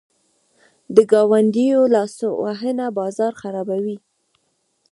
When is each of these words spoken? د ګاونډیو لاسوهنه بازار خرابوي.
د 0.95 0.97
ګاونډیو 1.11 1.79
لاسوهنه 1.93 2.85
بازار 2.99 3.33
خرابوي. 3.41 3.97